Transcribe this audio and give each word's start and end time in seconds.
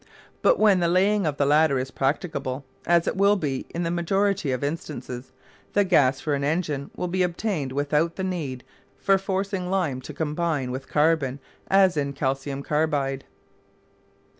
But 0.41 0.57
when 0.57 0.79
the 0.79 0.87
laying 0.87 1.27
of 1.27 1.37
the 1.37 1.45
latter 1.45 1.77
is 1.77 1.91
practicable 1.91 2.65
as 2.87 3.05
it 3.07 3.15
will 3.17 3.35
be 3.35 3.67
in 3.69 3.83
the 3.83 3.91
majority 3.91 4.51
of 4.51 4.63
instances 4.63 5.31
the 5.73 5.83
gas 5.83 6.19
for 6.19 6.33
an 6.33 6.43
engine 6.43 6.89
will 6.95 7.07
be 7.07 7.21
obtainable 7.21 7.75
without 7.75 8.15
the 8.15 8.23
need 8.23 8.63
for 8.97 9.19
forcing 9.19 9.69
lime 9.69 10.01
to 10.01 10.11
combine 10.11 10.71
with 10.71 10.89
carbon 10.89 11.39
as 11.67 11.97
in 11.97 12.13
calcium 12.13 12.63
carbide. 12.63 13.25